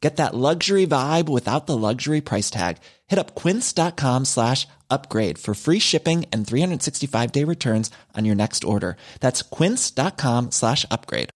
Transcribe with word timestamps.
Get 0.00 0.16
that 0.16 0.34
luxury 0.34 0.86
vibe 0.86 1.28
without 1.28 1.66
the 1.66 1.76
luxury 1.76 2.20
price 2.20 2.50
tag. 2.50 2.76
Hit 3.08 3.18
up 3.18 3.34
quince.com 3.34 4.26
slash 4.26 4.68
upgrade 4.90 5.38
for 5.38 5.54
free 5.54 5.80
shipping 5.80 6.26
and 6.32 6.46
365 6.46 7.32
day 7.32 7.44
returns 7.44 7.90
on 8.14 8.24
your 8.24 8.36
next 8.36 8.64
order. 8.64 8.96
That's 9.20 9.42
quince.com 9.42 10.50
slash 10.50 10.84
upgrade. 10.90 11.30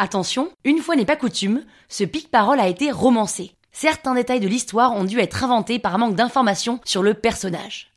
Attention, 0.00 0.50
une 0.64 0.78
fois 0.78 0.94
n'est 0.94 1.04
pas 1.04 1.16
coutume, 1.16 1.64
ce 1.88 2.04
pic-parole 2.04 2.60
a 2.60 2.68
été 2.68 2.92
romancé. 2.92 3.56
Certains 3.72 4.14
détails 4.14 4.38
de 4.38 4.46
l'histoire 4.46 4.92
ont 4.92 5.02
dû 5.02 5.18
être 5.18 5.42
inventés 5.42 5.80
par 5.80 5.98
manque 5.98 6.14
d'informations 6.14 6.80
sur 6.84 7.02
le 7.02 7.14
personnage. 7.14 7.88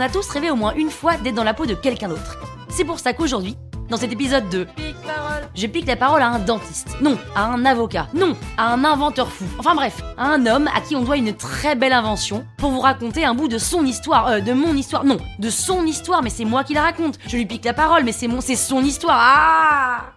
On 0.00 0.02
a 0.02 0.08
tous 0.08 0.30
rêvé 0.30 0.50
au 0.50 0.56
moins 0.56 0.72
une 0.76 0.88
fois 0.88 1.18
d'être 1.18 1.34
dans 1.34 1.44
la 1.44 1.52
peau 1.52 1.66
de 1.66 1.74
quelqu'un 1.74 2.08
d'autre. 2.08 2.38
C'est 2.70 2.84
pour 2.84 2.98
ça 2.98 3.12
qu'aujourd'hui, 3.12 3.54
dans 3.90 3.98
cet 3.98 4.10
épisode 4.10 4.48
de 4.48 4.64
Pic-parole, 4.64 5.46
je 5.54 5.66
pique 5.66 5.86
la 5.86 5.96
parole 5.96 6.22
à 6.22 6.28
un 6.28 6.38
dentiste. 6.38 6.96
Non, 7.02 7.18
à 7.36 7.44
un 7.44 7.66
avocat. 7.66 8.08
Non, 8.14 8.34
à 8.56 8.72
un 8.72 8.82
inventeur 8.82 9.30
fou. 9.30 9.44
Enfin 9.58 9.74
bref, 9.74 10.00
à 10.16 10.24
un 10.24 10.46
homme 10.46 10.70
à 10.74 10.80
qui 10.80 10.96
on 10.96 11.02
doit 11.02 11.18
une 11.18 11.34
très 11.34 11.74
belle 11.74 11.92
invention 11.92 12.46
pour 12.56 12.70
vous 12.70 12.80
raconter 12.80 13.26
un 13.26 13.34
bout 13.34 13.46
de 13.46 13.58
son 13.58 13.84
histoire. 13.84 14.26
Euh, 14.28 14.40
de 14.40 14.54
mon 14.54 14.74
histoire. 14.74 15.04
Non, 15.04 15.18
de 15.38 15.50
son 15.50 15.84
histoire, 15.84 16.22
mais 16.22 16.30
c'est 16.30 16.46
moi 16.46 16.64
qui 16.64 16.72
la 16.72 16.80
raconte. 16.80 17.18
Je 17.26 17.36
lui 17.36 17.44
pique 17.44 17.66
la 17.66 17.74
parole, 17.74 18.02
mais 18.02 18.12
c'est 18.12 18.26
mon, 18.26 18.40
c'est 18.40 18.56
son 18.56 18.82
histoire. 18.82 19.18
Ah 19.20 20.14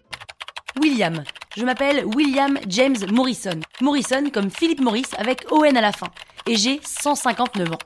William. 0.81 1.25
Je 1.57 1.65
m'appelle 1.65 2.05
William 2.15 2.57
James 2.69 2.95
Morrison. 3.11 3.59
Morrison 3.81 4.29
comme 4.33 4.49
Philippe 4.49 4.79
Morris 4.79 5.07
avec 5.17 5.51
ON 5.51 5.75
à 5.75 5.81
la 5.81 5.91
fin. 5.91 6.07
Et 6.47 6.55
j'ai 6.55 6.79
159 6.85 7.73
ans. 7.73 7.79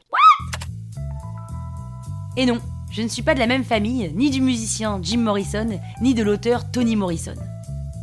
Et 2.40 2.46
non, 2.46 2.60
je 2.92 3.02
ne 3.02 3.08
suis 3.08 3.24
pas 3.24 3.34
de 3.34 3.40
la 3.40 3.48
même 3.48 3.64
famille, 3.64 4.12
ni 4.14 4.30
du 4.30 4.42
musicien 4.42 5.00
Jim 5.02 5.18
Morrison, 5.18 5.68
ni 6.02 6.14
de 6.14 6.22
l'auteur 6.22 6.70
Tony 6.70 6.96
Morrison. 6.96 7.34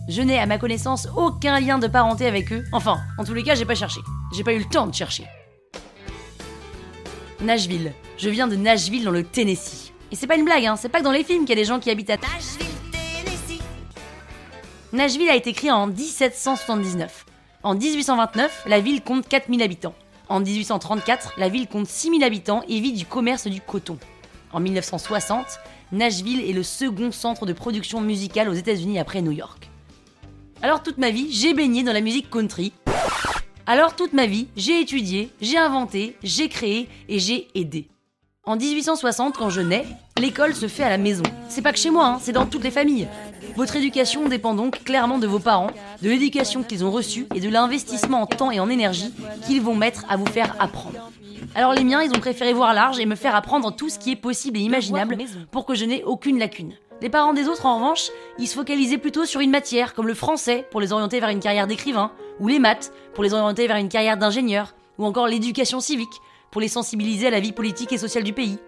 Je 0.09 0.23
n'ai 0.23 0.41
à 0.41 0.47
ma 0.47 0.59
connaissance 0.59 1.07
aucun 1.17 1.61
lien 1.61 1.79
de 1.79 1.87
parenté 1.87 2.27
avec 2.27 2.53
eux. 2.53 2.65
Enfin, 2.73 2.99
en 3.17 3.23
tous 3.23 3.33
les 3.33 3.45
cas, 3.45 3.55
j'ai 3.55 3.65
pas 3.65 3.77
cherché. 3.77 4.01
J'ai 4.37 4.43
pas 4.43 4.53
eu 4.53 4.59
le 4.59 4.65
temps 4.65 4.89
de 4.89 4.95
chercher. 4.95 5.25
Nashville. 7.41 7.93
Je 8.19 8.29
viens 8.29 8.49
de 8.49 8.57
Nashville 8.57 9.05
dans 9.05 9.13
le 9.13 9.23
Tennessee. 9.23 9.93
Et 10.11 10.17
c'est 10.17 10.27
pas 10.27 10.37
une 10.37 10.45
blague, 10.45 10.67
hein, 10.67 10.75
c'est 10.75 10.89
pas 10.89 10.99
que 10.99 11.05
dans 11.05 11.13
les 11.13 11.23
films 11.23 11.45
qu'il 11.45 11.51
y 11.51 11.59
a 11.61 11.63
des 11.63 11.65
gens 11.65 11.79
qui 11.79 11.91
habitent 11.91 12.11
à 12.11 12.17
Nashville, 12.17 12.67
Tennessee. 12.91 13.63
Nashville 14.93 15.31
a 15.31 15.37
été 15.37 15.53
créé 15.53 15.71
en 15.71 15.87
1779. 15.87 17.25
En 17.63 17.77
1829, 17.77 18.65
la 18.67 18.81
ville 18.81 19.01
compte 19.01 19.29
4000 19.29 19.63
habitants. 19.63 19.95
En 20.29 20.41
1834, 20.41 21.35
la 21.39 21.49
ville 21.49 21.69
compte 21.69 21.87
6000 21.87 22.25
habitants 22.25 22.63
et 22.69 22.81
vit 22.81 22.93
du 22.93 23.07
commerce 23.07 23.47
du 23.47 23.61
coton. 23.61 23.97
En 24.55 24.61
1960, 24.61 25.59
Nashville 25.91 26.49
est 26.49 26.53
le 26.53 26.63
second 26.63 27.11
centre 27.11 27.45
de 27.45 27.53
production 27.53 28.01
musicale 28.01 28.49
aux 28.49 28.53
États-Unis 28.53 29.01
après 29.01 29.21
New 29.21 29.33
York. 29.33 29.69
Alors 30.63 30.81
toute 30.81 30.97
ma 30.97 31.11
vie, 31.11 31.27
j'ai 31.33 31.55
baigné 31.55 31.83
dans 31.83 31.93
la 31.93 32.01
musique 32.01 32.31
country. 32.31 32.73
Alors 33.67 33.97
toute 33.97 34.13
ma 34.13 34.27
vie, 34.27 34.47
j'ai 34.57 34.81
étudié, 34.81 35.31
j'ai 35.41 35.59
inventé, 35.59 36.17
j'ai 36.23 36.49
créé 36.49 36.89
et 37.09 37.19
j'ai 37.19 37.49
aidé. 37.57 37.89
En 38.47 38.57
1860, 38.57 39.39
quand 39.39 39.49
je 39.49 39.63
nais, 39.63 39.87
l'école 40.21 40.55
se 40.55 40.69
fait 40.69 40.83
à 40.83 40.91
la 40.91 40.99
maison. 40.99 41.23
C'est 41.49 41.63
pas 41.63 41.73
que 41.73 41.79
chez 41.79 41.89
moi, 41.89 42.07
hein, 42.07 42.19
c'est 42.21 42.33
dans 42.33 42.45
toutes 42.45 42.63
les 42.63 42.71
familles. 42.71 43.09
Votre 43.57 43.77
éducation 43.77 44.29
dépend 44.29 44.53
donc 44.53 44.85
clairement 44.85 45.17
de 45.17 45.27
vos 45.27 45.39
parents, 45.39 45.71
de 46.03 46.11
l'éducation 46.11 46.63
qu'ils 46.63 46.85
ont 46.85 46.91
reçue 46.91 47.27
et 47.35 47.41
de 47.41 47.49
l'investissement 47.49 48.21
en 48.21 48.27
temps 48.27 48.51
et 48.51 48.61
en 48.61 48.69
énergie 48.69 49.15
qu'ils 49.47 49.63
vont 49.63 49.75
mettre 49.75 50.05
à 50.11 50.19
vous 50.19 50.27
faire 50.27 50.55
apprendre. 50.59 51.11
Alors 51.55 51.73
les 51.73 51.85
miens, 51.85 52.03
ils 52.03 52.11
ont 52.11 52.21
préféré 52.21 52.53
voir 52.53 52.75
large 52.75 52.99
et 52.99 53.07
me 53.07 53.15
faire 53.15 53.35
apprendre 53.35 53.75
tout 53.75 53.89
ce 53.89 53.99
qui 53.99 54.13
est 54.13 54.17
possible 54.17 54.59
et 54.59 54.63
imaginable 54.63 55.17
pour 55.51 55.65
que 55.65 55.75
je 55.75 55.87
n'ai 55.87 56.05
aucune 56.05 56.39
lacune. 56.39 56.75
Les 57.01 57.09
parents 57.09 57.33
des 57.33 57.49
autres, 57.49 57.65
en 57.65 57.77
revanche, 57.77 58.11
ils 58.39 58.47
se 58.47 58.57
focalisaient 58.57 58.99
plutôt 58.99 59.25
sur 59.25 59.41
une 59.41 59.51
matière, 59.51 59.95
comme 59.95 60.07
le 60.07 60.15
français, 60.15 60.67
pour 60.71 60.83
les 60.83 60.93
orienter 60.93 61.19
vers 61.19 61.31
une 61.31 61.41
carrière 61.41 61.67
d'écrivain, 61.67 62.13
ou 62.41 62.49
les 62.49 62.59
maths, 62.59 62.93
pour 63.15 63.25
les 63.25 63.33
orienter 63.33 63.67
vers 63.67 63.77
une 63.79 63.89
carrière 63.89 64.19
d'ingénieur, 64.19 64.75
ou 64.99 65.07
encore 65.07 65.29
l'éducation 65.29 65.81
civique, 65.81 66.21
pour 66.55 66.61
les 66.61 66.69
sensibiliser 66.69 67.27
à 67.27 67.31
la 67.31 67.41
vie 67.41 67.51
politique 67.51 67.93
et 67.93 67.99
sociale 67.99 68.23
du 68.23 68.33
pays. 68.33 68.61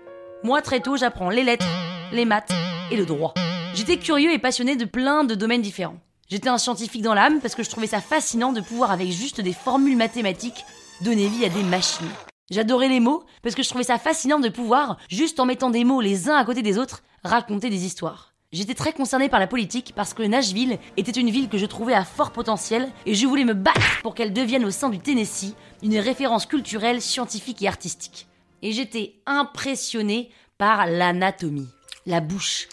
Moi, 0.43 0.61
très 0.61 0.81
tôt, 0.81 0.97
j'apprends 0.97 1.31
les 1.31 1.45
lettres, 1.45 1.69
les 2.11 2.25
maths 2.25 2.51
et 2.91 2.97
le 2.97 3.07
droit. 3.07 3.33
J'étais 3.75 3.97
curieux 3.97 4.33
et 4.33 4.41
passionné 4.41 4.75
de 4.75 4.85
plein 4.85 5.23
de 5.23 5.37
domaines 5.37 5.63
différents. 5.63 6.01
J'étais 6.29 6.49
un 6.49 6.59
scientifique 6.59 7.03
dans 7.03 7.15
l'âme 7.15 7.39
parce 7.41 7.55
que 7.55 7.63
je 7.63 7.71
trouvais 7.71 7.87
ça 7.87 8.01
fascinant 8.01 8.53
de 8.53 8.61
pouvoir, 8.61 8.91
avec 8.91 9.13
juste 9.13 9.41
des 9.41 9.53
formules 9.53 9.97
mathématiques, 9.97 10.65
donner 11.01 11.29
vie 11.29 11.45
à 11.45 11.49
des 11.49 11.63
machines. 11.63 12.11
J'adorais 12.51 12.89
les 12.89 12.99
mots 12.99 13.23
parce 13.45 13.55
que 13.55 13.63
je 13.63 13.69
trouvais 13.69 13.85
ça 13.85 13.99
fascinant 13.99 14.41
de 14.41 14.49
pouvoir, 14.49 14.97
juste 15.09 15.39
en 15.39 15.47
mettant 15.47 15.71
des 15.71 15.85
mots 15.85 16.01
les 16.01 16.29
uns 16.29 16.37
à 16.37 16.45
côté 16.45 16.63
des 16.63 16.79
autres, 16.79 17.05
raconter 17.23 17.71
des 17.71 17.87
histoires. 17.87 18.36
J'étais 18.57 18.75
très 18.75 18.95
concerné 18.95 19.29
par 19.29 19.39
la 19.39 19.47
politique 19.47 19.93
parce 19.95 20.15
que 20.15 20.23
Nashville 20.23 20.79
était 20.97 21.11
une 21.11 21.29
ville 21.29 21.51
que 21.51 21.59
je 21.59 21.67
trouvais 21.67 21.93
à 21.93 22.07
fort 22.07 22.31
potentiel 22.31 22.91
et 23.05 23.15
je 23.15 23.27
voulais 23.27 23.45
me 23.45 23.53
battre 23.53 24.01
pour 24.01 24.15
qu'elle 24.15 24.33
devienne 24.33 24.65
au 24.65 24.71
sein 24.71 24.89
du 24.89 24.99
Tennessee 24.99 25.55
une 25.83 25.99
référence 25.99 26.47
culturelle, 26.47 27.03
scientifique 27.03 27.61
et 27.61 27.69
artistique. 27.69 28.27
Et 28.63 28.73
j'étais 28.73 29.17
impressionné 29.27 30.31
par 30.57 30.87
l'anatomie, 30.87 31.69
la 32.07 32.21
bouche, 32.21 32.69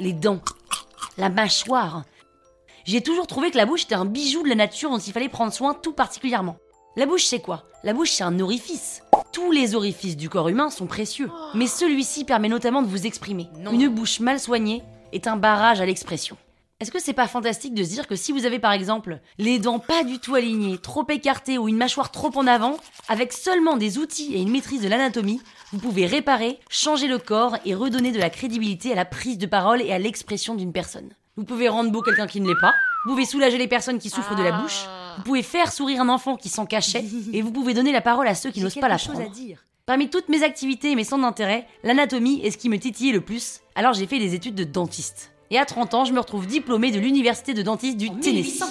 les 0.00 0.12
dents, 0.12 0.40
la 1.16 1.28
mâchoire. 1.28 2.02
J'ai 2.84 3.00
toujours 3.00 3.28
trouvé 3.28 3.52
que 3.52 3.56
la 3.56 3.66
bouche 3.66 3.84
était 3.84 3.94
un 3.94 4.06
bijou 4.06 4.42
de 4.42 4.48
la 4.48 4.56
nature 4.56 4.90
dont 4.90 4.98
il 4.98 5.12
fallait 5.12 5.28
prendre 5.28 5.52
soin 5.52 5.74
tout 5.74 5.92
particulièrement. 5.92 6.56
La 6.96 7.06
bouche, 7.06 7.26
c'est 7.26 7.40
quoi? 7.40 7.62
La 7.84 7.92
bouche, 7.92 8.10
c'est 8.10 8.24
un 8.24 8.40
orifice. 8.40 9.00
Tous 9.30 9.52
les 9.52 9.76
orifices 9.76 10.16
du 10.16 10.28
corps 10.28 10.48
humain 10.48 10.70
sont 10.70 10.86
précieux, 10.86 11.30
mais 11.54 11.68
celui-ci 11.68 12.24
permet 12.24 12.48
notamment 12.48 12.82
de 12.82 12.88
vous 12.88 13.06
exprimer. 13.06 13.46
Une 13.70 13.86
bouche 13.86 14.18
mal 14.18 14.40
soignée 14.40 14.82
est 15.14 15.26
un 15.26 15.36
barrage 15.36 15.80
à 15.80 15.86
l'expression. 15.86 16.36
Est-ce 16.80 16.90
que 16.90 17.00
c'est 17.00 17.12
pas 17.12 17.28
fantastique 17.28 17.72
de 17.72 17.84
se 17.84 17.88
dire 17.90 18.06
que 18.08 18.16
si 18.16 18.32
vous 18.32 18.46
avez 18.46 18.58
par 18.58 18.72
exemple 18.72 19.20
les 19.38 19.58
dents 19.58 19.78
pas 19.78 20.02
du 20.02 20.18
tout 20.18 20.34
alignées, 20.34 20.76
trop 20.76 21.06
écartées 21.08 21.56
ou 21.56 21.68
une 21.68 21.76
mâchoire 21.76 22.10
trop 22.10 22.32
en 22.34 22.46
avant, 22.46 22.76
avec 23.08 23.32
seulement 23.32 23.76
des 23.76 23.96
outils 23.96 24.34
et 24.34 24.42
une 24.42 24.50
maîtrise 24.50 24.82
de 24.82 24.88
l'anatomie, 24.88 25.40
vous 25.72 25.78
pouvez 25.78 26.04
réparer, 26.04 26.58
changer 26.68 27.06
le 27.06 27.18
corps 27.18 27.56
et 27.64 27.74
redonner 27.74 28.10
de 28.10 28.18
la 28.18 28.28
crédibilité 28.28 28.92
à 28.92 28.96
la 28.96 29.04
prise 29.04 29.38
de 29.38 29.46
parole 29.46 29.80
et 29.80 29.92
à 29.92 29.98
l'expression 29.98 30.56
d'une 30.56 30.72
personne. 30.72 31.10
Vous 31.36 31.44
pouvez 31.44 31.68
rendre 31.68 31.90
beau 31.90 32.02
quelqu'un 32.02 32.26
qui 32.26 32.40
ne 32.40 32.48
l'est 32.48 32.60
pas, 32.60 32.74
vous 33.06 33.12
pouvez 33.12 33.24
soulager 33.24 33.56
les 33.56 33.68
personnes 33.68 33.98
qui 33.98 34.10
souffrent 34.10 34.36
de 34.36 34.42
la 34.42 34.52
bouche, 34.52 34.84
vous 35.16 35.22
pouvez 35.22 35.42
faire 35.42 35.72
sourire 35.72 36.00
un 36.02 36.08
enfant 36.08 36.36
qui 36.36 36.48
s'en 36.48 36.66
cachait, 36.66 37.04
et 37.32 37.40
vous 37.40 37.52
pouvez 37.52 37.72
donner 37.74 37.92
la 37.92 38.00
parole 38.00 38.26
à 38.26 38.34
ceux 38.34 38.50
qui 38.50 38.60
n'osent 38.60 38.74
pas 38.74 38.88
la 38.88 38.98
prendre. 38.98 39.22
Parmi 39.86 40.08
toutes 40.08 40.30
mes 40.30 40.42
activités 40.42 40.92
et 40.92 40.94
mes 40.94 41.04
centres 41.04 41.24
d'intérêt, 41.24 41.66
l'anatomie 41.82 42.40
est 42.42 42.50
ce 42.50 42.56
qui 42.56 42.70
me 42.70 42.78
titillait 42.78 43.12
le 43.12 43.20
plus, 43.20 43.60
alors 43.74 43.92
j'ai 43.92 44.06
fait 44.06 44.18
des 44.18 44.34
études 44.34 44.54
de 44.54 44.64
dentiste. 44.64 45.32
Et 45.50 45.58
à 45.58 45.66
30 45.66 45.92
ans, 45.92 46.04
je 46.06 46.14
me 46.14 46.20
retrouve 46.20 46.46
diplômée 46.46 46.90
de 46.90 46.98
l'université 46.98 47.52
de 47.52 47.60
dentiste 47.60 47.98
du 47.98 48.08
Tennessee. 48.08 48.64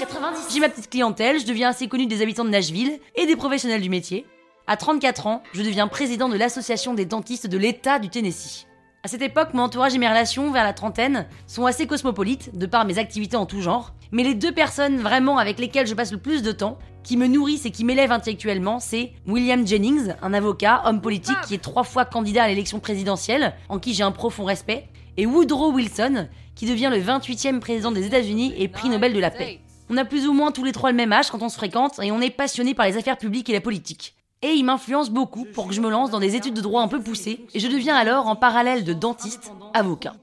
J'ai 0.52 0.60
ma 0.60 0.70
petite 0.70 0.90
clientèle, 0.90 1.40
je 1.40 1.46
deviens 1.46 1.70
assez 1.70 1.88
connue 1.88 2.08
des 2.08 2.24
habitants 2.24 2.46
de 2.46 2.50
Nashville 2.50 3.00
et 3.16 3.28
des 3.28 3.36
professionnels 3.36 3.82
du 3.82 3.92
métier. 3.92 4.26
À 4.66 4.76
34 4.76 5.28
ans, 5.28 5.44
je 5.54 5.62
deviens 5.62 5.88
président 5.88 6.30
de 6.30 6.36
l'association 6.36 6.96
des 6.96 7.06
dentistes 7.06 7.46
de 7.46 7.60
l'État 7.60 8.00
du 8.00 8.10
Tennessee. 8.10 8.66
À 9.06 9.10
cette 9.10 9.22
époque, 9.22 9.54
mon 9.54 9.64
entourage 9.64 9.94
et 9.94 9.98
mes 9.98 10.08
relations 10.08 10.50
vers 10.54 10.64
la 10.64 10.72
trentaine 10.72 11.26
sont 11.46 11.66
assez 11.66 11.88
cosmopolites, 11.88 12.58
de 12.58 12.66
par 12.66 12.86
mes 12.86 13.00
activités 13.00 13.36
en 13.36 13.46
tout 13.46 13.60
genre. 13.60 13.94
Mais 14.14 14.24
les 14.24 14.34
deux 14.34 14.54
personnes 14.54 14.96
vraiment 14.96 15.38
avec 15.38 15.60
lesquelles 15.60 15.88
je 15.88 15.94
passe 15.94 16.14
le 16.14 16.20
plus 16.20 16.42
de 16.42 16.54
temps, 16.54 16.80
qui 17.04 17.18
me 17.18 17.28
nourrissent 17.28 17.66
et 17.66 17.72
qui 17.72 17.84
m'élèvent 17.84 18.14
intellectuellement, 18.14 18.80
c'est 18.80 19.12
William 19.28 19.68
Jennings, 19.68 20.14
un 20.22 20.34
avocat, 20.34 20.84
homme 20.86 21.02
politique 21.02 21.36
qui 21.46 21.54
est 21.54 21.62
trois 21.62 21.84
fois 21.84 22.06
candidat 22.06 22.44
à 22.44 22.48
l'élection 22.48 22.80
présidentielle, 22.80 23.56
en 23.68 23.78
qui 23.78 23.94
j'ai 23.94 24.04
un 24.04 24.12
profond 24.12 24.46
respect, 24.46 24.88
et 25.18 25.26
Woodrow 25.26 25.74
Wilson, 25.74 26.30
qui 26.56 26.66
devient 26.66 26.90
le 26.90 27.02
28e 27.02 27.60
président 27.60 27.92
des 27.92 28.06
États-Unis 28.06 28.54
et 28.58 28.70
prix 28.70 28.88
Nobel 28.88 29.12
de 29.12 29.20
la 29.20 29.32
paix. 29.32 29.60
On 29.90 29.98
a 29.98 30.06
plus 30.06 30.30
ou 30.30 30.34
moins 30.34 30.54
tous 30.54 30.64
les 30.64 30.72
trois 30.72 30.92
le 30.92 30.96
même 30.96 31.12
âge 31.12 31.30
quand 31.30 31.42
on 31.42 31.50
se 31.50 31.58
fréquente 31.58 32.00
et 32.02 32.14
on 32.14 32.22
est 32.22 32.30
passionné 32.30 32.74
par 32.74 32.86
les 32.86 32.96
affaires 32.96 33.18
publiques 33.18 33.50
et 33.50 33.54
la 33.54 33.60
politique. 33.60 34.16
Et 34.44 34.52
il 34.52 34.66
m'influence 34.66 35.10
beaucoup 35.10 35.46
pour 35.46 35.68
que 35.68 35.74
je 35.74 35.80
me 35.80 35.90
lance 35.90 36.12
dans 36.12 36.20
des 36.20 36.36
études 36.36 36.54
de 36.54 36.62
droit 36.62 36.82
un 36.82 36.90
peu 36.90 37.02
poussées 37.02 37.46
et 37.54 37.60
je 37.62 37.68
deviens 37.70 37.96
alors 37.96 38.28
en 38.28 38.36
parallèle 38.36 38.84
de 38.84 38.92
dentiste, 38.92 39.54
avocat. 39.74 40.16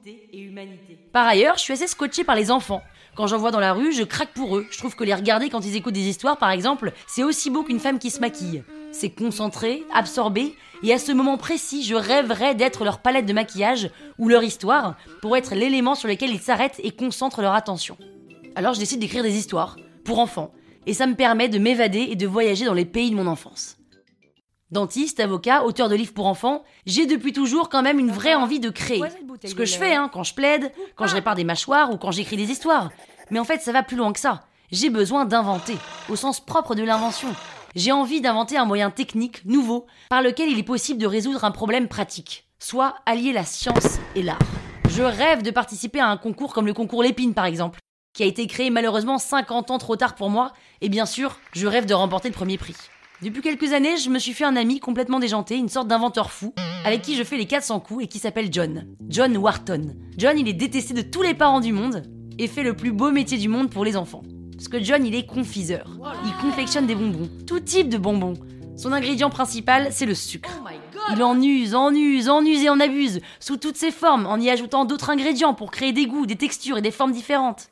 Par 1.10 1.26
ailleurs, 1.26 1.56
je 1.56 1.62
suis 1.62 1.72
assez 1.72 1.86
scotché 1.86 2.22
par 2.22 2.36
les 2.36 2.50
enfants. 2.50 2.82
Quand 3.16 3.26
j'en 3.26 3.38
vois 3.38 3.50
dans 3.50 3.60
la 3.60 3.72
rue, 3.72 3.92
je 3.92 4.02
craque 4.02 4.34
pour 4.34 4.58
eux. 4.58 4.66
Je 4.70 4.76
trouve 4.76 4.94
que 4.94 5.04
les 5.04 5.14
regarder 5.14 5.48
quand 5.48 5.64
ils 5.64 5.74
écoutent 5.74 5.94
des 5.94 6.08
histoires, 6.08 6.36
par 6.36 6.50
exemple, 6.50 6.92
c'est 7.06 7.24
aussi 7.24 7.48
beau 7.48 7.62
qu'une 7.62 7.80
femme 7.80 7.98
qui 7.98 8.10
se 8.10 8.20
maquille. 8.20 8.62
C'est 8.92 9.10
concentré, 9.10 9.84
absorbé, 9.92 10.54
et 10.82 10.92
à 10.92 10.98
ce 10.98 11.12
moment 11.12 11.38
précis, 11.38 11.82
je 11.82 11.94
rêverais 11.94 12.54
d'être 12.54 12.84
leur 12.84 13.00
palette 13.00 13.26
de 13.26 13.32
maquillage 13.32 13.90
ou 14.18 14.28
leur 14.28 14.42
histoire 14.42 14.96
pour 15.22 15.36
être 15.36 15.54
l'élément 15.54 15.94
sur 15.94 16.08
lequel 16.08 16.30
ils 16.30 16.40
s'arrêtent 16.40 16.80
et 16.84 16.90
concentrent 16.90 17.42
leur 17.42 17.54
attention. 17.54 17.96
Alors 18.54 18.74
je 18.74 18.80
décide 18.80 19.00
d'écrire 19.00 19.22
des 19.22 19.36
histoires, 19.36 19.76
pour 20.04 20.18
enfants, 20.18 20.52
et 20.86 20.92
ça 20.92 21.06
me 21.06 21.14
permet 21.14 21.48
de 21.48 21.58
m'évader 21.58 22.08
et 22.10 22.16
de 22.16 22.26
voyager 22.26 22.66
dans 22.66 22.74
les 22.74 22.84
pays 22.84 23.10
de 23.10 23.16
mon 23.16 23.26
enfance. 23.26 23.79
Dentiste, 24.70 25.18
avocat, 25.18 25.64
auteur 25.64 25.88
de 25.88 25.96
livres 25.96 26.14
pour 26.14 26.26
enfants, 26.26 26.62
j'ai 26.86 27.06
depuis 27.06 27.32
toujours 27.32 27.68
quand 27.68 27.82
même 27.82 27.98
une 27.98 28.12
vraie 28.12 28.36
envie 28.36 28.60
de 28.60 28.70
créer. 28.70 29.02
Ce 29.44 29.54
que 29.54 29.64
je 29.64 29.76
fais, 29.76 29.94
hein, 29.94 30.08
quand 30.12 30.22
je 30.22 30.32
plaide, 30.32 30.70
quand 30.94 31.08
je 31.08 31.14
répare 31.14 31.34
des 31.34 31.42
mâchoires 31.42 31.90
ou 31.90 31.96
quand 31.96 32.12
j'écris 32.12 32.36
des 32.36 32.52
histoires. 32.52 32.90
Mais 33.30 33.40
en 33.40 33.44
fait, 33.44 33.60
ça 33.60 33.72
va 33.72 33.82
plus 33.82 33.96
loin 33.96 34.12
que 34.12 34.20
ça. 34.20 34.44
J'ai 34.70 34.88
besoin 34.88 35.24
d'inventer, 35.24 35.76
au 36.08 36.14
sens 36.14 36.38
propre 36.38 36.76
de 36.76 36.84
l'invention. 36.84 37.34
J'ai 37.74 37.90
envie 37.90 38.20
d'inventer 38.20 38.56
un 38.56 38.64
moyen 38.64 38.90
technique, 38.90 39.44
nouveau, 39.44 39.86
par 40.08 40.22
lequel 40.22 40.48
il 40.48 40.58
est 40.58 40.64
possible 40.64 41.00
de 41.00 41.06
résoudre 41.06 41.44
un 41.44 41.50
problème 41.50 41.88
pratique, 41.88 42.46
soit 42.60 42.94
allier 43.06 43.32
la 43.32 43.44
science 43.44 43.98
et 44.14 44.22
l'art. 44.22 44.38
Je 44.88 45.02
rêve 45.02 45.42
de 45.42 45.50
participer 45.50 45.98
à 45.98 46.06
un 46.06 46.16
concours 46.16 46.52
comme 46.52 46.66
le 46.66 46.74
concours 46.74 47.02
Lépine 47.02 47.34
par 47.34 47.46
exemple, 47.46 47.80
qui 48.12 48.22
a 48.22 48.26
été 48.26 48.46
créé 48.46 48.70
malheureusement 48.70 49.18
50 49.18 49.72
ans 49.72 49.78
trop 49.78 49.96
tard 49.96 50.14
pour 50.14 50.30
moi, 50.30 50.52
et 50.80 50.88
bien 50.88 51.06
sûr, 51.06 51.38
je 51.52 51.66
rêve 51.66 51.86
de 51.86 51.94
remporter 51.94 52.28
le 52.28 52.34
premier 52.34 52.58
prix. 52.58 52.76
Depuis 53.22 53.42
quelques 53.42 53.74
années, 53.74 53.98
je 53.98 54.08
me 54.08 54.18
suis 54.18 54.32
fait 54.32 54.44
un 54.44 54.56
ami 54.56 54.80
complètement 54.80 55.18
déjanté, 55.18 55.56
une 55.56 55.68
sorte 55.68 55.88
d'inventeur 55.88 56.30
fou, 56.30 56.54
avec 56.86 57.02
qui 57.02 57.16
je 57.16 57.22
fais 57.22 57.36
les 57.36 57.44
400 57.44 57.80
coups 57.80 58.04
et 58.04 58.06
qui 58.06 58.18
s'appelle 58.18 58.48
John. 58.50 58.86
John 59.08 59.36
Wharton. 59.36 59.94
John, 60.16 60.38
il 60.38 60.48
est 60.48 60.54
détesté 60.54 60.94
de 60.94 61.02
tous 61.02 61.20
les 61.20 61.34
parents 61.34 61.60
du 61.60 61.74
monde 61.74 62.04
et 62.38 62.46
fait 62.46 62.62
le 62.62 62.74
plus 62.74 62.92
beau 62.92 63.10
métier 63.10 63.36
du 63.36 63.50
monde 63.50 63.68
pour 63.68 63.84
les 63.84 63.98
enfants. 63.98 64.22
Parce 64.54 64.68
que 64.68 64.82
John, 64.82 65.04
il 65.04 65.14
est 65.14 65.26
confiseur. 65.26 65.98
Il 66.24 66.32
confectionne 66.40 66.86
des 66.86 66.94
bonbons, 66.94 67.28
tout 67.46 67.60
type 67.60 67.90
de 67.90 67.98
bonbons. 67.98 68.38
Son 68.74 68.90
ingrédient 68.90 69.28
principal, 69.28 69.88
c'est 69.90 70.06
le 70.06 70.14
sucre. 70.14 70.62
Il 71.12 71.22
en 71.22 71.38
use, 71.42 71.74
en 71.74 71.94
use, 71.94 72.30
en 72.30 72.42
use 72.42 72.62
et 72.62 72.70
en 72.70 72.80
abuse, 72.80 73.20
sous 73.38 73.58
toutes 73.58 73.76
ses 73.76 73.90
formes, 73.90 74.24
en 74.24 74.38
y 74.38 74.48
ajoutant 74.48 74.86
d'autres 74.86 75.10
ingrédients 75.10 75.52
pour 75.52 75.70
créer 75.70 75.92
des 75.92 76.06
goûts, 76.06 76.24
des 76.24 76.36
textures 76.36 76.78
et 76.78 76.82
des 76.82 76.90
formes 76.90 77.12
différentes. 77.12 77.68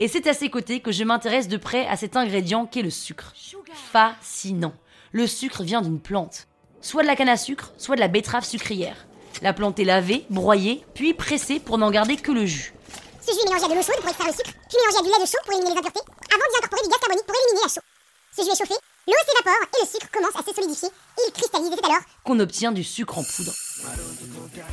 Et 0.00 0.08
c'est 0.08 0.26
à 0.26 0.34
ses 0.34 0.50
côtés 0.50 0.80
que 0.80 0.90
je 0.90 1.04
m'intéresse 1.04 1.46
de 1.46 1.56
près 1.56 1.86
à 1.86 1.96
cet 1.96 2.16
ingrédient 2.16 2.66
qu'est 2.66 2.82
le 2.82 2.90
sucre. 2.90 3.32
Fascinant 3.92 4.72
le 5.12 5.26
sucre 5.26 5.62
vient 5.62 5.82
d'une 5.82 6.00
plante. 6.00 6.46
Soit 6.80 7.02
de 7.02 7.06
la 7.06 7.16
canne 7.16 7.28
à 7.28 7.36
sucre, 7.36 7.72
soit 7.78 7.96
de 7.96 8.00
la 8.00 8.08
betterave 8.08 8.44
sucrière. 8.44 9.06
La 9.42 9.52
plante 9.52 9.78
est 9.78 9.84
lavée, 9.84 10.24
broyée, 10.30 10.84
puis 10.94 11.14
pressée 11.14 11.60
pour 11.60 11.78
n'en 11.78 11.90
garder 11.90 12.16
que 12.16 12.32
le 12.32 12.46
jus. 12.46 12.74
Ce 13.20 13.32
jus 13.32 13.40
est 13.40 13.48
mélangé 13.48 13.64
à 13.64 13.68
de 13.68 13.74
l'eau 13.74 13.82
chaude 13.82 13.96
pour 14.00 14.08
extraire 14.08 14.28
le 14.28 14.34
sucre, 14.34 14.50
puis 14.68 14.78
mélangé 14.78 14.98
à 14.98 15.02
du 15.02 15.08
lait 15.08 15.24
de 15.24 15.30
chaud 15.30 15.38
pour 15.44 15.52
éliminer 15.54 15.74
les 15.74 15.78
impuretés, 15.78 16.00
avant 16.00 16.44
d'y 16.50 16.58
incorporer 16.58 16.82
du 16.82 16.88
gaz 16.88 16.98
carbonique 17.00 17.26
pour 17.26 17.36
éliminer 17.36 17.62
la 17.62 17.68
chaux. 17.68 17.86
Ce 18.36 18.42
jus 18.42 18.50
est 18.50 18.58
chauffé, 18.58 18.74
l'eau 19.06 19.14
s'évapore 19.26 19.68
et 19.74 19.84
le 19.84 19.88
sucre 19.88 20.10
commence 20.12 20.36
à 20.36 20.42
se 20.42 20.54
solidifier. 20.54 20.88
Il 21.26 21.32
cristallise 21.32 21.72
et 21.72 21.76
c'est 21.76 21.84
alors 21.84 22.02
qu'on 22.24 22.40
obtient 22.40 22.72
du 22.72 22.84
sucre 22.84 23.18
en 23.18 23.24
poudre. 23.24 23.52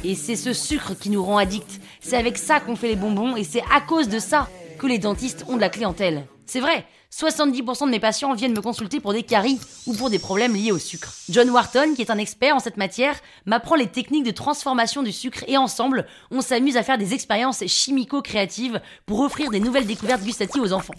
Et 0.04 0.16
c'est 0.16 0.36
ce 0.36 0.54
sucre 0.54 0.94
qui 0.94 1.10
nous 1.10 1.24
rend 1.24 1.38
addicts. 1.38 1.80
C'est 2.02 2.18
avec 2.18 2.38
ça 2.38 2.60
qu'on 2.60 2.76
fait 2.76 2.90
les 2.90 2.96
bonbons 2.96 3.36
et 3.36 3.44
c'est 3.44 3.64
à 3.74 3.82
cause 3.82 4.10
de 4.10 4.20
ça 4.20 4.48
que 4.78 4.88
les 4.88 5.00
dentistes 5.00 5.46
ont 5.48 5.56
de 5.56 5.62
la 5.62 5.70
clientèle. 5.70 6.28
C'est 6.46 6.60
vrai, 6.60 6.86
70% 7.12 7.86
de 7.86 7.92
mes 7.92 8.00
patients 8.00 8.34
viennent 8.34 8.54
me 8.54 8.62
consulter 8.62 9.00
pour 9.00 9.14
des 9.14 9.24
caries 9.24 9.60
ou 9.88 9.94
pour 9.96 10.10
des 10.10 10.20
problèmes 10.20 10.54
liés 10.56 10.72
au 10.72 10.78
sucre. 10.78 11.14
John 11.30 11.50
Wharton, 11.50 11.94
qui 11.96 12.02
est 12.02 12.12
un 12.12 12.18
expert 12.18 12.56
en 12.56 12.60
cette 12.60 12.78
matière, 12.78 13.20
m'apprend 13.46 13.76
les 13.76 13.88
techniques 13.88 14.26
de 14.26 14.32
transformation 14.32 15.02
du 15.02 15.12
sucre 15.12 15.44
et 15.48 15.58
ensemble, 15.58 16.06
on 16.30 16.42
s'amuse 16.42 16.78
à 16.78 16.84
faire 16.84 16.98
des 16.98 17.14
expériences 17.14 17.66
chimico-créatives 17.66 18.82
pour 19.06 19.22
offrir 19.22 19.50
des 19.50 19.60
nouvelles 19.60 19.88
découvertes 19.88 20.24
gustatives 20.24 20.62
aux 20.62 20.74
enfants. 20.74 20.94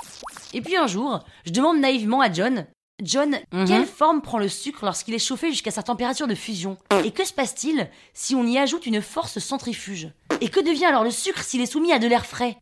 Et 0.52 0.60
puis 0.62 0.76
un 0.76 0.86
jour, 0.86 1.20
je 1.44 1.52
demande 1.52 1.78
naïvement 1.80 2.20
à 2.20 2.32
John 2.32 2.66
John, 3.02 3.36
Mhm. 3.52 3.66
quelle 3.68 3.84
forme 3.84 4.22
prend 4.22 4.38
le 4.38 4.48
sucre 4.48 4.86
lorsqu'il 4.86 5.12
est 5.12 5.18
chauffé 5.18 5.50
jusqu'à 5.50 5.70
sa 5.70 5.82
température 5.82 6.26
de 6.26 6.34
fusion? 6.34 6.78
Et 7.04 7.10
que 7.10 7.26
se 7.26 7.32
passe-t-il 7.34 7.90
si 8.14 8.34
on 8.34 8.46
y 8.46 8.56
ajoute 8.56 8.86
une 8.86 9.02
force 9.02 9.38
centrifuge? 9.38 10.08
Et 10.40 10.48
que 10.48 10.60
devient 10.60 10.86
alors 10.86 11.04
le 11.04 11.10
sucre 11.10 11.42
s'il 11.44 11.60
est 11.60 11.66
soumis 11.66 11.92
à 11.92 11.98
de 11.98 12.06
l'air 12.06 12.24
frais? 12.24 12.56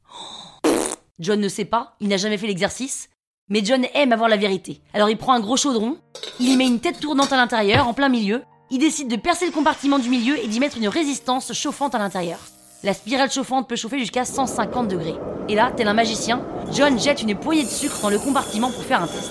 John 1.21 1.41
ne 1.41 1.49
sait 1.49 1.65
pas, 1.65 1.95
il 2.01 2.09
n'a 2.09 2.17
jamais 2.17 2.37
fait 2.37 2.49
l'exercice, 2.49 3.09
mais 3.49 3.65
John 3.65 3.87
aime 3.95 4.13
avoir 4.13 4.29
la 4.29 4.37
vérité. 4.37 4.81
Alors 4.95 5.11
il 5.11 5.17
prend 5.17 5.33
un 5.33 5.41
gros 5.41 5.57
chaudron, 5.57 5.97
il 6.41 6.49
y 6.49 6.57
met 6.57 6.67
une 6.67 6.81
tête 6.81 6.99
tournante 6.99 7.33
à 7.33 7.37
l'intérieur, 7.37 7.87
en 7.87 7.95
plein 7.95 8.09
milieu, 8.09 8.43
il 8.71 8.79
décide 8.79 9.09
de 9.09 9.17
percer 9.17 9.47
le 9.47 9.53
compartiment 9.53 10.01
du 10.01 10.09
milieu 10.09 10.37
et 10.43 10.49
d'y 10.49 10.59
mettre 10.59 10.79
une 10.79 10.89
résistance 10.89 11.53
chauffante 11.53 11.95
à 11.95 11.99
l'intérieur. 11.99 12.41
La 12.83 12.95
spirale 12.95 13.31
chauffante 13.31 13.69
peut 13.69 13.77
chauffer 13.77 14.01
jusqu'à 14.01 14.25
150 14.25 14.89
degrés. 14.89 15.15
Et 15.49 15.55
là, 15.55 15.73
tel 15.77 15.87
un 15.87 15.95
magicien, 15.95 16.45
John 16.73 16.99
jette 16.99 17.23
une 17.23 17.37
poignée 17.37 17.63
de 17.63 17.69
sucre 17.69 18.01
dans 18.03 18.11
le 18.11 18.19
compartiment 18.19 18.71
pour 18.73 18.83
faire 18.83 19.03
un 19.03 19.07
test. 19.07 19.31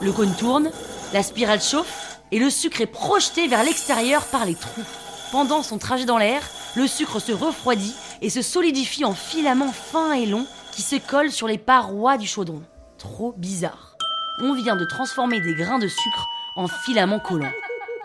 Le 0.00 0.12
cône 0.12 0.34
tourne, 0.34 0.70
la 1.12 1.22
spirale 1.22 1.60
chauffe, 1.60 2.20
et 2.32 2.38
le 2.38 2.48
sucre 2.48 2.80
est 2.80 2.86
projeté 2.86 3.48
vers 3.48 3.64
l'extérieur 3.64 4.24
par 4.26 4.46
les 4.46 4.54
trous. 4.54 4.82
Pendant 5.30 5.62
son 5.62 5.76
trajet 5.76 6.06
dans 6.06 6.18
l'air, 6.18 6.42
le 6.74 6.86
sucre 6.86 7.20
se 7.20 7.32
refroidit 7.32 7.94
et 8.22 8.30
se 8.30 8.40
solidifie 8.40 9.04
en 9.04 9.14
filaments 9.14 9.72
fins 9.72 10.12
et 10.12 10.26
longs 10.26 10.46
qui 10.78 10.84
se 10.84 10.94
collent 10.94 11.32
sur 11.32 11.48
les 11.48 11.58
parois 11.58 12.18
du 12.18 12.28
chaudron. 12.28 12.62
Trop 12.98 13.34
bizarre. 13.36 13.96
On 14.40 14.54
vient 14.54 14.76
de 14.76 14.84
transformer 14.84 15.40
des 15.40 15.54
grains 15.54 15.80
de 15.80 15.88
sucre 15.88 16.28
en 16.54 16.68
filaments 16.68 17.18
collants. 17.18 17.50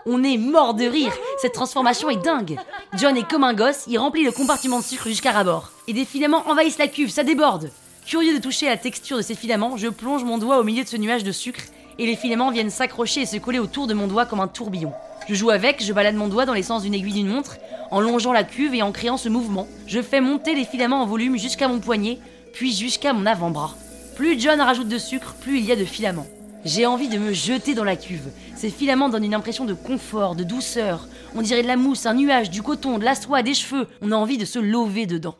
On 0.06 0.24
est 0.24 0.38
mort 0.38 0.74
de 0.74 0.84
rire, 0.84 1.12
cette 1.40 1.52
transformation 1.52 2.10
est 2.10 2.16
dingue. 2.16 2.58
John 2.94 3.16
est 3.16 3.30
comme 3.30 3.44
un 3.44 3.54
gosse, 3.54 3.84
il 3.86 3.96
remplit 3.96 4.24
le 4.24 4.32
compartiment 4.32 4.80
de 4.80 4.84
sucre 4.84 5.06
jusqu'à 5.06 5.30
rabord. 5.30 5.70
Et 5.86 5.92
des 5.92 6.04
filaments 6.04 6.42
envahissent 6.48 6.78
la 6.78 6.88
cuve, 6.88 7.10
ça 7.10 7.22
déborde. 7.22 7.70
Curieux 8.06 8.34
de 8.34 8.42
toucher 8.42 8.66
la 8.66 8.76
texture 8.76 9.18
de 9.18 9.22
ces 9.22 9.36
filaments, 9.36 9.76
je 9.76 9.86
plonge 9.86 10.24
mon 10.24 10.38
doigt 10.38 10.58
au 10.58 10.64
milieu 10.64 10.82
de 10.82 10.88
ce 10.88 10.96
nuage 10.96 11.22
de 11.22 11.30
sucre 11.30 11.62
et 12.00 12.06
les 12.06 12.16
filaments 12.16 12.50
viennent 12.50 12.70
s'accrocher 12.70 13.20
et 13.20 13.26
se 13.26 13.36
coller 13.36 13.60
autour 13.60 13.86
de 13.86 13.94
mon 13.94 14.08
doigt 14.08 14.26
comme 14.26 14.40
un 14.40 14.48
tourbillon. 14.48 14.92
Je 15.28 15.34
joue 15.34 15.50
avec, 15.50 15.80
je 15.80 15.92
balade 15.92 16.16
mon 16.16 16.26
doigt 16.26 16.44
dans 16.44 16.52
les 16.52 16.64
sens 16.64 16.82
d'une 16.82 16.94
aiguille 16.94 17.12
d'une 17.12 17.28
montre, 17.28 17.56
en 17.92 18.00
longeant 18.00 18.32
la 18.32 18.42
cuve 18.42 18.74
et 18.74 18.82
en 18.82 18.90
créant 18.90 19.16
ce 19.16 19.28
mouvement. 19.28 19.68
Je 19.86 20.02
fais 20.02 20.20
monter 20.20 20.56
les 20.56 20.64
filaments 20.64 21.02
en 21.02 21.06
volume 21.06 21.38
jusqu'à 21.38 21.68
mon 21.68 21.78
poignet, 21.78 22.18
puis 22.54 22.72
jusqu'à 22.72 23.12
mon 23.12 23.26
avant-bras. 23.26 23.74
Plus 24.16 24.40
John 24.40 24.60
rajoute 24.60 24.88
de 24.88 24.98
sucre, 24.98 25.34
plus 25.40 25.58
il 25.58 25.64
y 25.64 25.72
a 25.72 25.76
de 25.76 25.84
filaments. 25.84 26.26
J'ai 26.64 26.86
envie 26.86 27.08
de 27.08 27.18
me 27.18 27.32
jeter 27.32 27.74
dans 27.74 27.84
la 27.84 27.96
cuve. 27.96 28.30
Ces 28.56 28.70
filaments 28.70 29.10
donnent 29.10 29.24
une 29.24 29.34
impression 29.34 29.66
de 29.66 29.74
confort, 29.74 30.34
de 30.34 30.44
douceur. 30.44 31.08
On 31.34 31.42
dirait 31.42 31.62
de 31.62 31.68
la 31.68 31.76
mousse, 31.76 32.06
un 32.06 32.14
nuage, 32.14 32.48
du 32.48 32.62
coton, 32.62 32.98
de 32.98 33.04
la 33.04 33.14
soie, 33.14 33.42
des 33.42 33.52
cheveux. 33.52 33.88
On 34.00 34.12
a 34.12 34.16
envie 34.16 34.38
de 34.38 34.46
se 34.46 34.58
lever 34.58 35.04
dedans. 35.04 35.34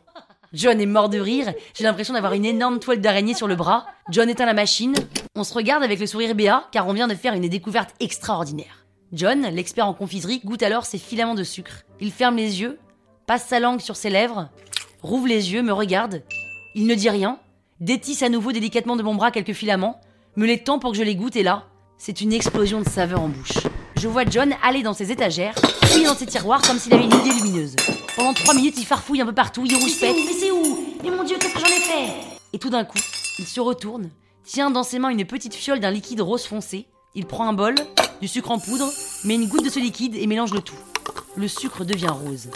John 0.53 0.79
est 0.79 0.85
mort 0.85 1.09
de 1.09 1.19
rire. 1.19 1.53
J'ai 1.73 1.83
l'impression 1.83 2.13
d'avoir 2.13 2.33
une 2.33 2.45
énorme 2.45 2.79
toile 2.79 3.01
d'araignée 3.01 3.33
sur 3.33 3.47
le 3.47 3.55
bras. 3.55 3.87
John 4.11 4.29
éteint 4.29 4.45
la 4.45 4.53
machine. 4.53 4.93
On 5.35 5.43
se 5.43 5.53
regarde 5.53 5.83
avec 5.83 5.99
le 5.99 6.05
sourire 6.05 6.35
béat, 6.35 6.67
car 6.71 6.87
on 6.87 6.93
vient 6.93 7.07
de 7.07 7.15
faire 7.15 7.33
une 7.33 7.47
découverte 7.47 7.95
extraordinaire. 7.99 8.85
John, 9.13 9.41
l'expert 9.41 9.87
en 9.87 9.93
confiserie, 9.93 10.41
goûte 10.43 10.63
alors 10.63 10.85
ces 10.85 10.97
filaments 10.97 11.35
de 11.35 11.43
sucre. 11.43 11.83
Il 11.99 12.11
ferme 12.11 12.35
les 12.35 12.61
yeux, 12.61 12.77
passe 13.25 13.47
sa 13.47 13.59
langue 13.59 13.81
sur 13.81 13.95
ses 13.95 14.09
lèvres, 14.09 14.49
rouvre 15.01 15.27
les 15.27 15.53
yeux, 15.53 15.63
me 15.63 15.73
regarde. 15.73 16.21
Il 16.77 16.87
ne 16.87 16.93
dit 16.93 17.09
rien, 17.09 17.39
détisse 17.79 18.21
à 18.21 18.27
nouveau 18.27 18.51
délicatement 18.51 18.97
de 18.97 19.01
mon 19.01 19.15
bras 19.15 19.31
quelques 19.31 19.53
filaments, 19.53 20.01
me 20.35 20.45
les 20.45 20.61
tend 20.61 20.77
pour 20.77 20.91
que 20.91 20.97
je 20.97 21.03
les 21.03 21.15
goûte 21.15 21.37
et 21.37 21.41
là, 21.41 21.63
c'est 21.97 22.19
une 22.19 22.33
explosion 22.33 22.81
de 22.81 22.89
saveur 22.89 23.21
en 23.21 23.29
bouche. 23.29 23.59
Je 23.95 24.09
vois 24.09 24.25
John 24.25 24.53
aller 24.61 24.83
dans 24.83 24.93
ses 24.93 25.09
étagères, 25.09 25.55
fouiller 25.85 26.07
dans 26.07 26.15
ses 26.15 26.25
tiroirs 26.25 26.61
comme 26.63 26.77
s'il 26.77 26.93
avait 26.93 27.05
une 27.05 27.13
idée 27.13 27.29
lumineuse. 27.29 27.77
Pendant 28.17 28.33
trois 28.33 28.53
minutes, 28.53 28.75
il 28.77 28.85
farfouille 28.85 29.21
un 29.21 29.25
peu 29.25 29.33
partout, 29.33 29.63
il 29.65 29.73
rouspète. 29.73 30.17
Mais 30.17 30.33
c'est 30.33 30.51
où? 30.51 30.83
Mais 31.01 31.11
mon 31.11 31.23
Dieu, 31.23 31.37
qu'est-ce 31.39 31.53
que 31.53 31.61
j'en 31.61 31.65
ai 31.65 31.79
fait? 31.79 32.13
Et 32.51 32.59
tout 32.59 32.69
d'un 32.69 32.83
coup, 32.83 32.99
il 33.39 33.45
se 33.47 33.61
retourne, 33.61 34.09
tient 34.43 34.69
dans 34.69 34.83
ses 34.83 34.99
mains 34.99 35.11
une 35.11 35.23
petite 35.23 35.55
fiole 35.55 35.79
d'un 35.79 35.91
liquide 35.91 36.19
rose 36.19 36.45
foncé. 36.45 36.87
Il 37.13 37.25
prend 37.25 37.47
un 37.47 37.53
bol, 37.53 37.75
du 38.19 38.27
sucre 38.27 38.51
en 38.51 38.59
poudre, 38.59 38.91
met 39.23 39.35
une 39.35 39.47
goutte 39.47 39.63
de 39.63 39.69
ce 39.69 39.79
liquide 39.79 40.15
et 40.15 40.27
mélange 40.27 40.53
le 40.53 40.59
tout. 40.59 40.75
Le 41.37 41.47
sucre 41.47 41.85
devient 41.85 42.11
rose. 42.11 42.49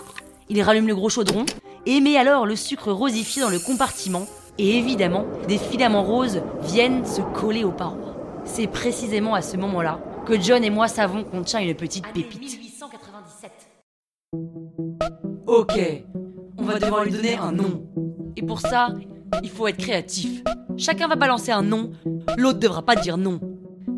Il 0.49 0.61
rallume 0.61 0.87
le 0.87 0.95
gros 0.95 1.09
chaudron 1.09 1.45
et 1.85 2.01
met 2.01 2.17
alors 2.17 2.45
le 2.45 2.55
sucre 2.55 2.91
rosifié 2.91 3.41
dans 3.41 3.49
le 3.49 3.59
compartiment. 3.59 4.25
Et 4.57 4.77
évidemment, 4.77 5.25
des 5.47 5.57
filaments 5.57 6.03
roses 6.03 6.41
viennent 6.63 7.05
se 7.05 7.21
coller 7.21 7.63
aux 7.63 7.71
parois. 7.71 8.15
C'est 8.43 8.67
précisément 8.67 9.33
à 9.33 9.41
ce 9.41 9.57
moment-là 9.57 9.99
que 10.25 10.39
John 10.39 10.63
et 10.63 10.69
moi 10.69 10.87
savons 10.87 11.23
qu'on 11.23 11.43
tient 11.43 11.61
une 11.61 11.75
petite 11.75 12.07
pépite. 12.13 12.59
Ok, 15.47 15.79
va 16.69 16.79
devoir 16.79 17.03
lui 17.03 17.11
donner 17.11 17.35
un 17.35 17.51
nom. 17.51 17.83
Et 18.35 18.41
pour 18.41 18.59
ça, 18.59 18.89
il 19.43 19.49
faut 19.49 19.67
être 19.67 19.77
créatif. 19.77 20.43
Chacun 20.77 21.07
va 21.07 21.15
balancer 21.15 21.51
un 21.51 21.63
nom, 21.63 21.91
l'autre 22.37 22.59
devra 22.59 22.83
pas 22.83 22.95
dire 22.95 23.17
non. 23.17 23.39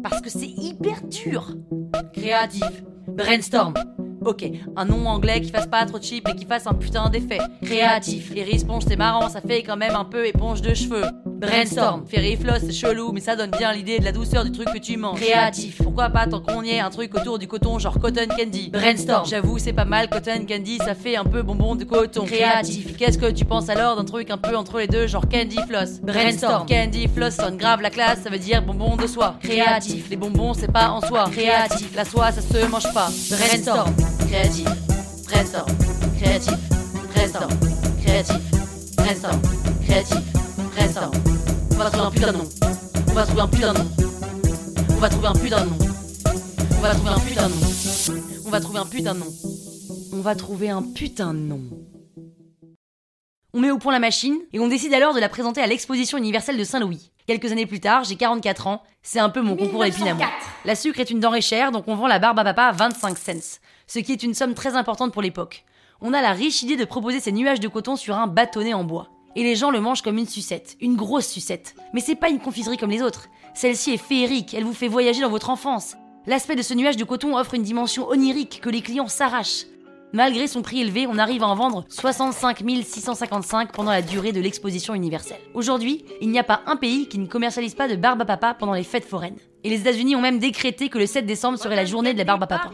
Parce 0.03 0.21
que 0.21 0.29
c'est 0.29 0.47
hyper 0.47 1.01
dur. 1.03 1.51
Créatif, 2.13 2.83
brainstorm. 3.07 3.73
Ok, 4.23 4.45
un 4.75 4.85
nom 4.85 5.07
anglais 5.07 5.41
qui 5.41 5.49
fasse 5.49 5.65
pas 5.65 5.83
trop 5.85 5.99
cheap 5.99 6.27
et 6.29 6.35
qui 6.35 6.45
fasse 6.45 6.67
un 6.67 6.75
putain 6.75 7.09
d'effet. 7.09 7.39
Créatif, 7.63 8.31
les 8.35 8.59
Sponge 8.59 8.83
c'est 8.87 8.95
marrant, 8.95 9.29
ça 9.29 9.41
fait 9.41 9.63
quand 9.63 9.77
même 9.77 9.95
un 9.95 10.05
peu 10.05 10.27
éponge 10.27 10.61
de 10.61 10.75
cheveux. 10.75 11.05
Brainstorm, 11.41 12.05
Ferry 12.07 12.37
Floss 12.37 12.59
c'est 12.61 12.71
chelou, 12.71 13.11
mais 13.11 13.19
ça 13.19 13.35
donne 13.35 13.49
bien 13.49 13.73
l'idée 13.73 13.97
de 13.97 14.05
la 14.05 14.11
douceur 14.11 14.45
du 14.45 14.51
truc 14.51 14.67
que 14.71 14.77
tu 14.77 14.95
manges. 14.95 15.19
Créatif, 15.19 15.77
pourquoi 15.81 16.09
pas 16.09 16.27
tant 16.27 16.39
qu'on 16.39 16.61
y 16.61 16.69
est 16.69 16.79
un 16.79 16.91
truc 16.91 17.15
autour 17.15 17.39
du 17.39 17.47
coton 17.47 17.79
genre 17.79 17.99
cotton 17.99 18.27
candy. 18.37 18.69
Brainstorm, 18.69 19.25
j'avoue 19.27 19.57
c'est 19.57 19.73
pas 19.73 19.85
mal, 19.85 20.07
cotton 20.07 20.45
candy 20.47 20.77
ça 20.77 20.93
fait 20.93 21.15
un 21.15 21.23
peu 21.23 21.41
bonbon 21.41 21.75
de 21.75 21.83
coton. 21.83 22.25
Créatif, 22.25 22.95
qu'est-ce 22.95 23.17
que 23.17 23.31
tu 23.31 23.43
penses 23.43 23.69
alors 23.69 23.95
d'un 23.95 24.05
truc 24.05 24.29
un 24.29 24.37
peu 24.37 24.55
entre 24.55 24.77
les 24.77 24.87
deux 24.87 25.07
genre 25.07 25.27
candy 25.27 25.57
floss? 25.67 25.99
Brainstorm, 26.01 26.67
candy 26.67 27.07
floss 27.07 27.35
sonne 27.37 27.57
grave 27.57 27.81
la 27.81 27.89
classe, 27.89 28.19
ça 28.23 28.29
veut 28.29 28.37
dire 28.37 28.61
bonbon 28.61 28.95
de 28.95 29.07
soie. 29.07 29.35
Créatif, 29.41 30.09
les 30.11 30.17
bonbons 30.17 30.53
c'est 30.53 30.71
pas 30.71 30.89
en 30.89 31.01
soi. 31.01 31.25
Créatif, 31.31 31.95
la 31.95 32.05
soie 32.05 32.31
ça 32.31 32.41
se 32.41 32.65
mange 32.67 32.93
pas. 32.93 33.09
Brainstorm, 33.31 33.91
créatif, 34.27 34.67
brainstorm, 35.25 35.71
créatif, 36.19 36.53
brainstorm, 37.15 37.51
créatif, 38.03 38.37
brainstorm, 38.95 39.41
va 41.83 41.89
trouver 41.89 42.05
un 42.05 42.11
putain 42.11 42.31
de 42.31 42.37
nom. 42.37 42.49
On 43.07 43.13
va 43.13 43.25
trouver 43.25 43.41
un 43.41 43.47
putain 43.47 43.73
de 43.73 43.79
nom. 43.79 43.87
On 44.89 44.99
va 44.99 45.09
trouver 45.09 45.27
un 45.27 45.33
putain 45.33 45.63
de 45.63 45.69
nom. 45.69 45.77
On 46.77 46.81
va 46.81 46.91
trouver 46.91 47.09
un 47.09 47.19
putain 47.19 47.49
de 47.49 47.53
nom. 47.53 47.65
On 48.45 48.49
va 48.51 48.59
trouver 48.59 48.79
un 48.79 48.85
putain 48.85 49.13
de 49.13 49.19
nom. 49.19 49.25
On 50.13 50.21
va 50.21 50.35
trouver 50.35 50.69
un 50.69 50.83
putain 50.83 51.33
de 51.33 51.39
nom. 51.39 51.61
On 53.53 53.59
met 53.59 53.71
au 53.71 53.79
point 53.79 53.93
la 53.93 53.99
machine 53.99 54.37
et 54.53 54.59
on 54.59 54.67
décide 54.67 54.93
alors 54.93 55.15
de 55.15 55.19
la 55.19 55.27
présenter 55.27 55.59
à 55.59 55.67
l'exposition 55.67 56.17
universelle 56.19 56.57
de 56.57 56.63
Saint-Louis. 56.63 57.11
Quelques 57.25 57.51
années 57.51 57.65
plus 57.65 57.79
tard, 57.79 58.03
j'ai 58.03 58.15
44 58.15 58.67
ans, 58.67 58.83
c'est 59.01 59.19
un 59.19 59.29
peu 59.29 59.41
mon 59.41 59.55
concours 59.55 59.83
épine. 59.83 60.15
La 60.65 60.75
sucre 60.75 60.99
est 60.99 61.09
une 61.09 61.19
denrée 61.19 61.41
chère, 61.41 61.71
donc 61.71 61.87
on 61.87 61.95
vend 61.95 62.07
la 62.07 62.19
barbe 62.19 62.39
à 62.39 62.43
papa 62.43 62.63
à 62.63 62.71
25 62.71 63.17
cents, 63.17 63.59
ce 63.87 63.99
qui 63.99 64.11
est 64.11 64.23
une 64.23 64.35
somme 64.35 64.53
très 64.53 64.75
importante 64.75 65.13
pour 65.13 65.21
l'époque. 65.21 65.65
On 65.99 66.13
a 66.13 66.21
la 66.21 66.31
riche 66.31 66.61
idée 66.61 66.77
de 66.77 66.85
proposer 66.85 67.19
ces 67.19 67.31
nuages 67.31 67.59
de 67.59 67.67
coton 67.67 67.95
sur 67.95 68.15
un 68.17 68.27
bâtonnet 68.27 68.73
en 68.73 68.83
bois. 68.83 69.09
Et 69.35 69.43
les 69.43 69.55
gens 69.55 69.71
le 69.71 69.79
mangent 69.79 70.01
comme 70.01 70.17
une 70.17 70.27
sucette, 70.27 70.75
une 70.81 70.95
grosse 70.95 71.27
sucette. 71.27 71.75
Mais 71.93 72.01
c'est 72.01 72.15
pas 72.15 72.29
une 72.29 72.39
confiserie 72.39 72.77
comme 72.77 72.89
les 72.89 73.01
autres. 73.01 73.29
Celle-ci 73.53 73.91
est 73.93 73.97
féerique, 73.97 74.53
elle 74.53 74.63
vous 74.63 74.73
fait 74.73 74.87
voyager 74.87 75.21
dans 75.21 75.29
votre 75.29 75.49
enfance. 75.49 75.95
L'aspect 76.27 76.55
de 76.55 76.61
ce 76.61 76.73
nuage 76.73 76.97
de 76.97 77.03
coton 77.03 77.37
offre 77.37 77.55
une 77.55 77.63
dimension 77.63 78.07
onirique 78.07 78.59
que 78.61 78.69
les 78.69 78.81
clients 78.81 79.07
s'arrachent. 79.07 79.65
Malgré 80.13 80.47
son 80.47 80.61
prix 80.61 80.81
élevé, 80.81 81.07
on 81.07 81.17
arrive 81.17 81.41
à 81.41 81.47
en 81.47 81.55
vendre 81.55 81.85
65 81.87 82.63
655 82.83 83.71
pendant 83.71 83.91
la 83.91 84.01
durée 84.01 84.33
de 84.33 84.41
l'exposition 84.41 84.93
universelle. 84.93 85.39
Aujourd'hui, 85.53 86.03
il 86.19 86.29
n'y 86.29 86.39
a 86.39 86.43
pas 86.43 86.61
un 86.65 86.75
pays 86.75 87.07
qui 87.07 87.17
ne 87.17 87.27
commercialise 87.27 87.75
pas 87.75 87.87
de 87.87 87.95
barbe 87.95 88.21
à 88.21 88.25
papa 88.25 88.53
pendant 88.53 88.73
les 88.73 88.83
fêtes 88.83 89.05
foraines. 89.05 89.37
Et 89.63 89.69
les 89.69 89.79
États-Unis 89.79 90.15
ont 90.15 90.21
même 90.21 90.39
décrété 90.39 90.89
que 90.89 90.97
le 90.97 91.05
7 91.05 91.25
décembre 91.25 91.57
serait 91.57 91.75
la 91.77 91.85
journée 91.85 92.13
de 92.13 92.17
la 92.17 92.25
barbe 92.25 92.43
à 92.43 92.47
papa. 92.47 92.71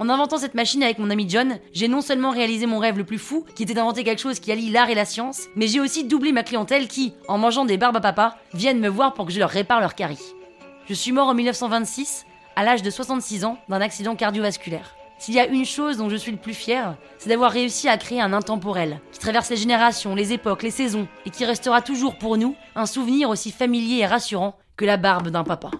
En 0.00 0.08
inventant 0.08 0.38
cette 0.38 0.54
machine 0.54 0.82
avec 0.82 0.98
mon 0.98 1.10
ami 1.10 1.26
John, 1.28 1.58
j'ai 1.72 1.86
non 1.86 2.00
seulement 2.00 2.30
réalisé 2.30 2.66
mon 2.66 2.80
rêve 2.80 2.98
le 2.98 3.04
plus 3.04 3.18
fou, 3.18 3.44
qui 3.54 3.62
était 3.62 3.74
d'inventer 3.74 4.02
quelque 4.02 4.20
chose 4.20 4.40
qui 4.40 4.50
allie 4.50 4.70
l'art 4.70 4.90
et 4.90 4.94
la 4.94 5.04
science, 5.04 5.42
mais 5.54 5.68
j'ai 5.68 5.78
aussi 5.78 6.04
doublé 6.04 6.32
ma 6.32 6.42
clientèle 6.42 6.88
qui, 6.88 7.14
en 7.28 7.38
mangeant 7.38 7.64
des 7.64 7.76
barbes 7.76 7.96
à 7.96 8.00
papa, 8.00 8.36
viennent 8.54 8.80
me 8.80 8.88
voir 8.88 9.14
pour 9.14 9.26
que 9.26 9.32
je 9.32 9.38
leur 9.38 9.50
répare 9.50 9.80
leur 9.80 9.94
carie. 9.94 10.18
Je 10.88 10.94
suis 10.94 11.12
mort 11.12 11.28
en 11.28 11.34
1926, 11.34 12.26
à 12.56 12.64
l'âge 12.64 12.82
de 12.82 12.90
66 12.90 13.44
ans, 13.44 13.56
d'un 13.68 13.80
accident 13.80 14.16
cardiovasculaire. 14.16 14.96
S'il 15.18 15.34
y 15.34 15.40
a 15.40 15.46
une 15.46 15.64
chose 15.64 15.96
dont 15.96 16.08
je 16.08 16.16
suis 16.16 16.32
le 16.32 16.38
plus 16.38 16.54
fier, 16.54 16.96
c'est 17.18 17.28
d'avoir 17.28 17.52
réussi 17.52 17.88
à 17.88 17.96
créer 17.96 18.20
un 18.20 18.32
intemporel, 18.32 19.00
qui 19.12 19.20
traverse 19.20 19.48
les 19.50 19.56
générations, 19.56 20.16
les 20.16 20.32
époques, 20.32 20.64
les 20.64 20.72
saisons, 20.72 21.06
et 21.24 21.30
qui 21.30 21.44
restera 21.44 21.82
toujours 21.82 22.18
pour 22.18 22.36
nous 22.36 22.56
un 22.74 22.86
souvenir 22.86 23.30
aussi 23.30 23.52
familier 23.52 23.98
et 23.98 24.06
rassurant 24.06 24.56
que 24.76 24.84
la 24.84 24.96
barbe 24.96 25.28
d'un 25.28 25.44
papa. 25.44 25.70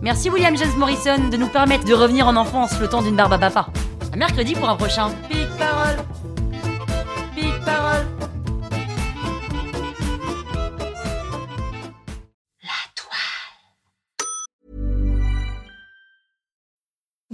Merci 0.00 0.30
William 0.30 0.56
James 0.56 0.76
Morrison 0.76 1.28
de 1.28 1.36
nous 1.36 1.48
permettre 1.48 1.84
de 1.84 1.92
revenir 1.92 2.28
en 2.28 2.36
enfance 2.36 2.78
le 2.80 2.88
temps 2.88 3.02
d'une 3.02 3.16
barbe 3.16 3.32
à 3.32 3.38
papa. 3.38 3.66
À 4.12 4.16
mercredi 4.16 4.54
pour 4.54 4.68
un 4.68 4.76
prochain 4.76 5.10